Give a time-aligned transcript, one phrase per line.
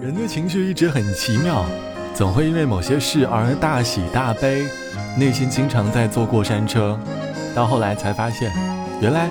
[0.00, 1.64] 人的情绪一直很奇妙，
[2.14, 4.66] 总会因为某些事而大喜大悲，
[5.18, 6.98] 内心经常在坐过山车。
[7.54, 8.52] 到后来才发现，
[9.00, 9.30] 原来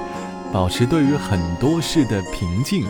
[0.52, 2.84] 保持对于很多事的平静，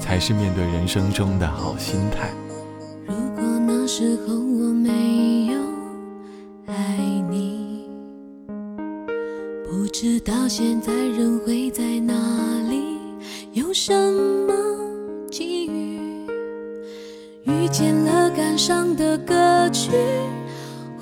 [0.00, 2.30] 才是面对人生中的好心态。
[3.06, 5.60] 如果那时候我没有
[6.66, 6.96] 爱
[7.28, 7.84] 你，
[9.70, 12.14] 不知道现在人会在哪
[12.70, 12.96] 里，
[13.52, 14.37] 有什么
[17.48, 19.90] 遇见了感伤的歌曲，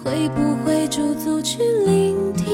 [0.03, 2.47] 会不会驻足去聆听？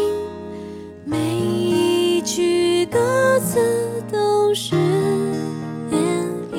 [1.05, 3.61] 每一句歌词
[4.11, 4.75] 都是
[5.91, 5.97] 涟
[6.51, 6.57] 漪。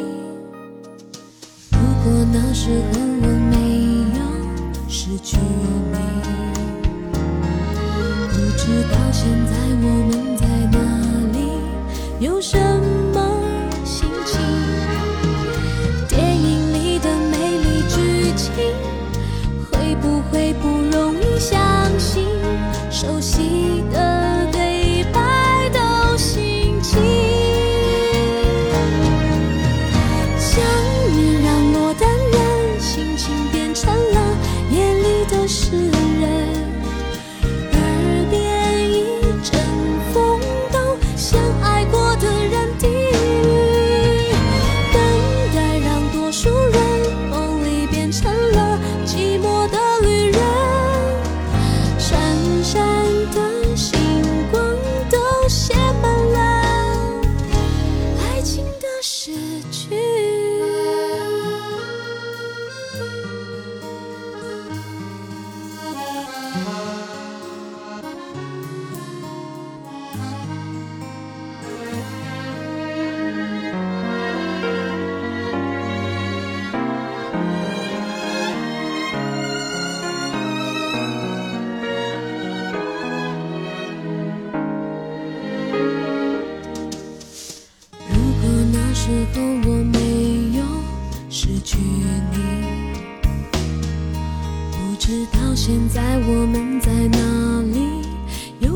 [1.72, 3.58] 如果那时候我没
[4.20, 4.22] 有
[4.88, 5.38] 失去
[5.92, 5.98] 你，
[8.30, 10.78] 不知道现在我们在哪
[11.34, 11.38] 里，
[12.20, 12.60] 有什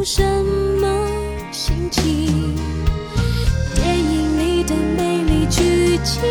[0.09, 0.87] 什么
[1.51, 2.55] 心情？
[3.75, 6.21] 电影里的美丽剧情，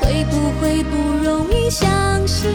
[0.00, 2.50] 会不会不容易相信？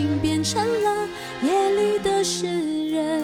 [0.00, 1.06] 经变成了
[1.42, 2.46] 夜里的诗
[2.88, 3.22] 人，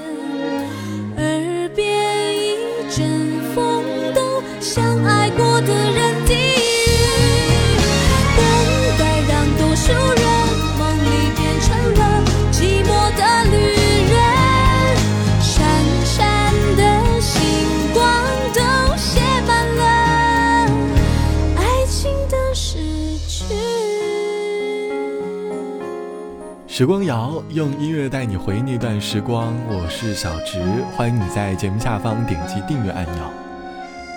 [26.77, 30.61] 时光谣用音乐带你回那段时光，我是小植，
[30.93, 33.25] 欢迎你在节目下方点击订阅按钮。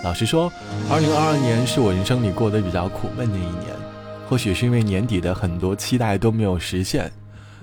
[0.04, 0.52] 老实说，
[0.92, 3.68] 二零二二年是我人生里过得比较苦闷的一年，
[4.28, 7.10] 或许是因为年底的很多期待都没有实现，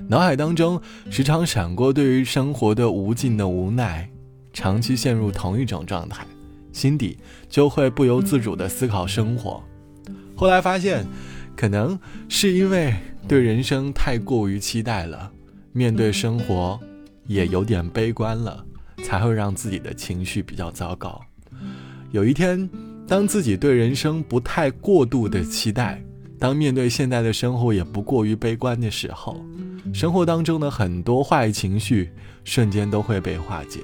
[0.08, 0.80] 脑海当中
[1.10, 4.08] 时常闪过对于生活的无尽的无奈，
[4.54, 6.24] 长期陷入同一种状态，
[6.72, 7.18] 心底
[7.50, 9.62] 就会不由自主地思考生活。
[10.34, 11.04] 后来发现，
[11.54, 11.98] 可能
[12.30, 12.94] 是因为
[13.28, 15.30] 对人生太过于期待了，
[15.72, 16.78] 面对生活
[17.26, 18.64] 也有点悲观了，
[19.02, 21.20] 才会让自己的情绪比较糟糕。
[22.12, 22.70] 有一天，
[23.04, 26.00] 当自己对人生不太过度的期待，
[26.38, 29.44] 当面对现在的生活也不过于悲观的时候，
[29.92, 32.10] 生活当中的很多坏情绪
[32.44, 33.80] 瞬间都会被化解。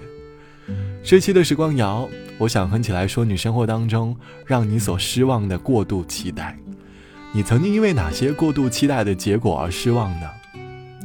[1.02, 4.16] 这期的时光谣，我想哼起来说你生活当中
[4.46, 6.56] 让你所失望的过度期待。
[7.34, 10.29] 你曾经因为哪些过度期待的结果而失望呢？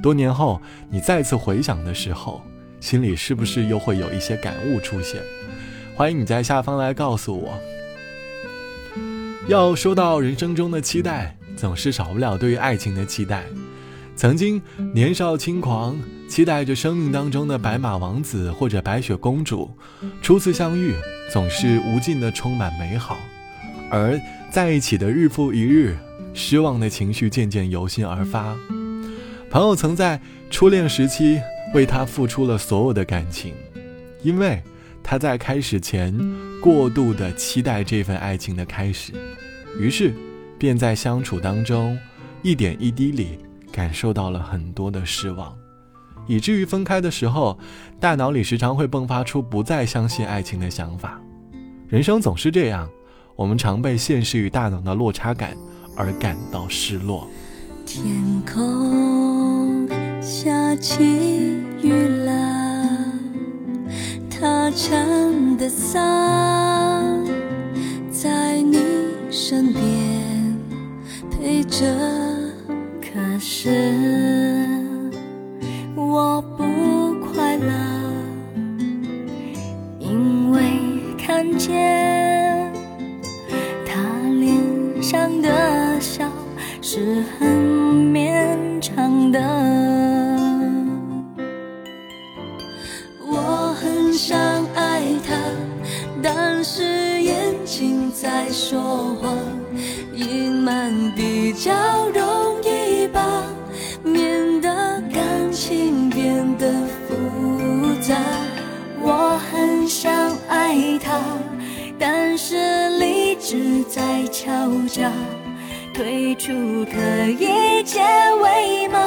[0.04, 2.44] 多年后，你再次回想的时候，
[2.82, 5.22] 心里是不是又会有一些感悟出现？
[5.96, 7.58] 欢迎你在下方来告诉我。
[9.48, 13.46] 要说到人生中的期待，总是少不了对于爱情的期待。
[14.18, 14.62] 曾经
[14.94, 15.98] 年少轻狂，
[16.28, 19.72] 期待着生命当中的白马王子或者白雪公主
[20.22, 20.94] 初次相遇，
[21.32, 23.18] 总是无尽的充满美好。
[23.90, 24.20] 而
[24.52, 25.98] 在一起的日复一日，
[26.38, 28.56] 失望的情绪渐渐由心而发。
[29.50, 31.42] 朋友曾在初恋时期
[31.74, 33.56] 为他付出了所有的感情，
[34.22, 34.62] 因为
[35.02, 36.16] 他在开始前
[36.62, 39.14] 过度的期待这份爱情的开始，
[39.80, 40.14] 于是
[40.60, 41.98] 便在相处当中
[42.44, 43.40] 一点一滴里。
[43.70, 45.56] 感受到了很多的失望，
[46.26, 47.60] 以至于分开的时候，
[48.00, 51.22] 大脑里时常会迸发出不再相信爱情的想法。
[51.88, 52.90] 人生总是这样，
[53.36, 55.56] 我们常被现实与大脑的落差感
[55.98, 57.28] 而感到失落。
[57.86, 58.06] 天
[58.46, 59.88] 空
[60.22, 61.04] 下起
[61.82, 62.98] 雨了，
[64.30, 67.26] 他撑的伞
[68.12, 68.78] 在你
[69.32, 69.82] 身边
[71.32, 71.86] 陪着。
[73.02, 73.70] 可是
[75.96, 76.64] 我不
[77.26, 77.74] 快乐，
[80.00, 80.62] 因为
[81.18, 82.17] 看见
[112.38, 115.12] 是理智在敲诈。
[115.94, 116.54] 退出
[116.86, 118.00] 可以解
[118.44, 119.00] 围吗？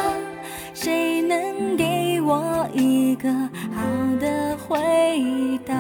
[0.75, 3.31] 谁能给我一个
[3.73, 3.83] 好
[4.19, 4.77] 的回
[5.65, 5.75] 答？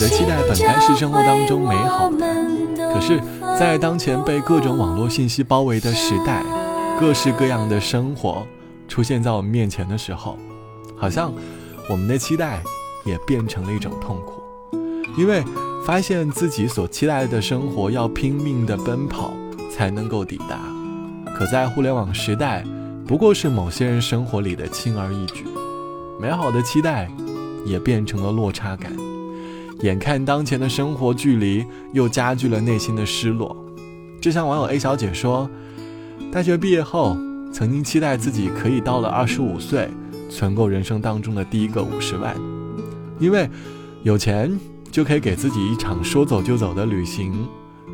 [0.00, 3.20] 的期待本该是生活当中美好的，可是，
[3.58, 6.42] 在当前被各种网络信息包围的时代，
[6.98, 8.46] 各式各样的生活
[8.88, 10.38] 出现在我们面前的时候，
[10.96, 11.30] 好像
[11.90, 12.62] 我们的期待
[13.04, 14.42] 也变成了一种痛苦。
[15.18, 15.44] 因为
[15.84, 19.32] 发现自己所期待的生活要拼命的奔跑
[19.70, 20.60] 才能够抵达，
[21.34, 22.64] 可在互联网时代，
[23.06, 25.44] 不过是某些人生活里的轻而易举。
[26.18, 27.10] 美好的期待，
[27.66, 28.90] 也变成了落差感。
[29.82, 33.56] 眼看当前的生活距离，又加剧了内心的失落。
[34.20, 35.48] 就像网友 A 小姐说
[36.30, 37.16] ：“大学毕业后，
[37.50, 39.88] 曾经期待自己可以到了二十五岁，
[40.28, 42.36] 存够人生当中的第一个五十万，
[43.18, 43.48] 因为
[44.02, 44.54] 有钱
[44.90, 47.32] 就可以给自己一场说走就走的旅行，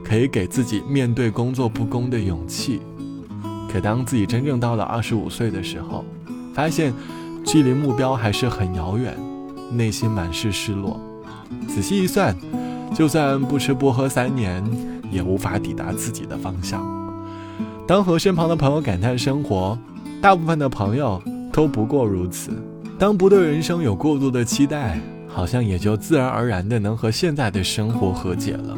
[0.05, 2.81] 可以给自己面对工作不公的勇气。
[3.73, 6.05] 可当自己真正到了二十五岁的时候，
[6.53, 6.93] 发现
[7.45, 9.17] 距离目标还是很遥远，
[9.71, 11.01] 内心满是失落。
[11.69, 12.35] 仔细一算，
[12.95, 14.65] 就算不吃不喝三年。”
[15.09, 16.85] 也无法抵达自己的方向。
[17.87, 19.79] 当和身旁的朋友感叹生活，
[20.21, 21.23] 大部分的朋友
[21.53, 22.51] 都不过如此。
[22.99, 28.77] 当不对人生有过度的期待，好像也就自然而然的能和现在的生活和解了。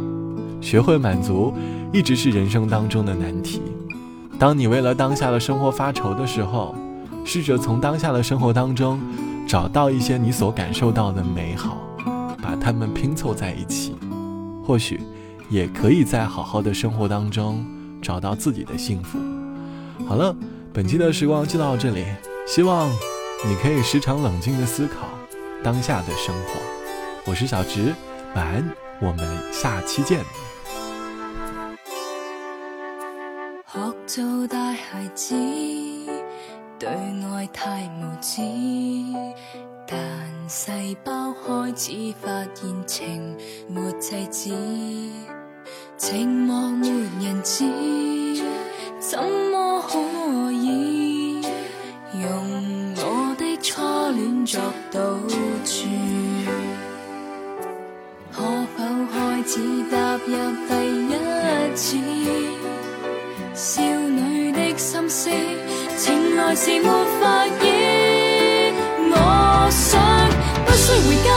[0.61, 1.51] 学会满足，
[1.95, 3.63] 一直是人生当中的难题。
[4.39, 6.75] 当你为了当下的生活发愁的时候，
[7.25, 9.01] 试着从当下的生活当中，
[9.49, 11.78] 找到一些你所感受到的美好，
[12.69, 13.97] 他们拼凑在一起，
[14.63, 15.01] 或许。
[15.49, 17.65] 也可以在好好的生活当中
[18.03, 19.19] 找到自己的幸福。
[20.07, 20.37] 好了，
[20.75, 22.05] 本期的时光就到这里，
[22.47, 22.87] 希望
[23.47, 25.09] 你可以时常冷静的思考
[25.65, 26.61] 当下的生活。
[27.25, 27.95] 我是小直，
[28.35, 28.63] 晚安，
[29.01, 30.23] 我们下期见。
[33.73, 35.35] 学做大孩子，
[36.79, 38.43] 对爱太无知。
[39.90, 39.99] 但
[40.47, 43.35] 细胞开始发现情
[43.68, 44.50] 没制止。
[45.97, 46.90] 寂寞没
[47.25, 47.64] 人知，
[49.00, 51.40] 怎么可以？
[52.21, 53.80] 用我的初
[54.11, 54.99] 恋作赌
[55.64, 55.87] 注？
[58.30, 58.42] 可
[58.76, 59.59] 否开始
[59.90, 60.33] 踏入
[60.68, 60.71] 第
[61.09, 61.11] 一
[61.75, 61.97] 次？
[63.54, 65.30] 少女的心思，
[65.97, 66.88] 情来是没
[67.21, 67.47] 法。
[70.69, 71.31] 不需回家，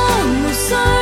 [0.44, 1.01] 无需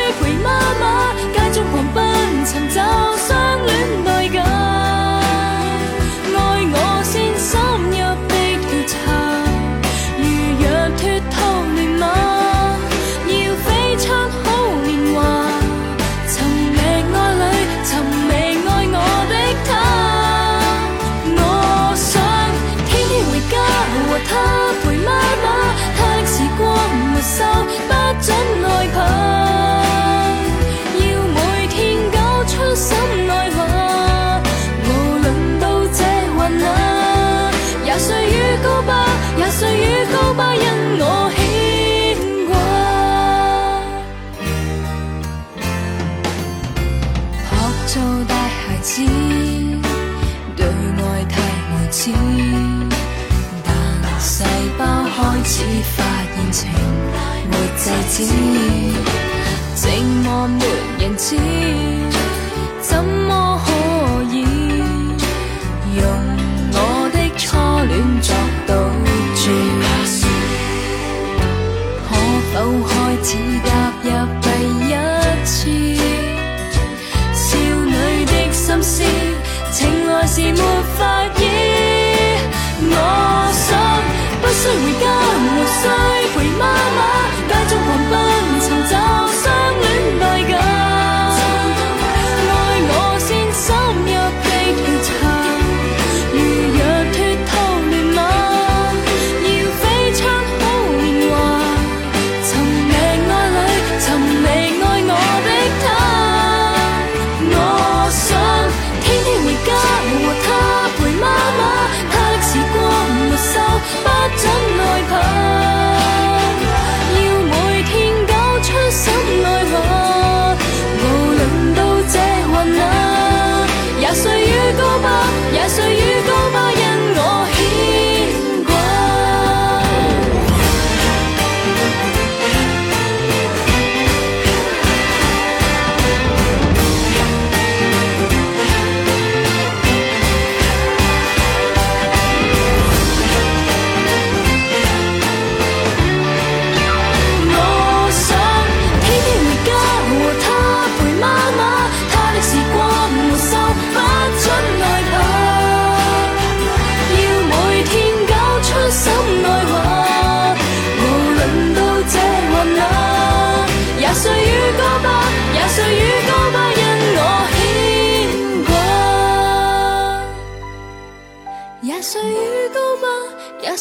[58.19, 58.58] 制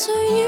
[0.08, 0.47] 也需